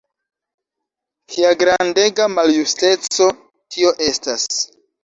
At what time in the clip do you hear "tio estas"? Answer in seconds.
3.77-4.53